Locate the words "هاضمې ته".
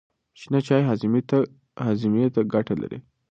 1.85-2.41